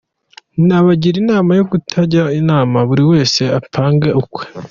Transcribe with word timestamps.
Nabagira 0.67 1.17
inama 1.23 1.51
yo 1.59 1.63
kutajya 1.69 2.23
inama, 2.39 2.77
buri 2.89 3.03
wese 3.11 3.41
apange 3.59 4.09
ukwe. 4.21 4.43